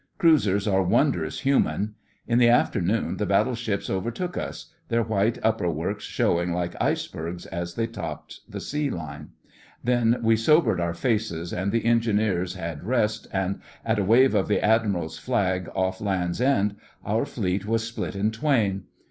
Cruisers 0.17 0.67
are 0.67 0.81
wondrous 0.81 1.41
human. 1.41 1.93
In 2.25 2.39
the 2.39 2.49
afternoon 2.49 3.17
the 3.17 3.27
battleships 3.27 3.87
overtook 3.87 4.35
us, 4.35 4.73
their 4.87 5.03
white 5.03 5.39
upperworks 5.43 6.01
showing 6.01 6.53
like 6.53 6.73
icebergs 6.81 7.45
as 7.45 7.75
they 7.75 7.85
topped 7.85 8.39
the 8.49 8.59
sea 8.59 8.89
line. 8.89 9.29
Then 9.83 10.17
we 10.23 10.35
sobered 10.37 10.79
our 10.79 10.95
faces, 10.95 11.53
and 11.53 11.71
the 11.71 11.85
engineers 11.85 12.55
had 12.55 12.83
rest, 12.83 13.27
and 13.31 13.61
at 13.85 13.99
a 13.99 14.03
wave 14.03 14.33
of 14.33 14.47
the 14.47 14.65
Admiral's 14.65 15.19
flag 15.19 15.69
off 15.75 16.01
Land's 16.01 16.41
End 16.41 16.77
our 17.05 17.23
Fleet 17.27 17.67
was 17.67 17.83
split 17.87 18.15
in 18.15 18.31
twain. 18.31 18.85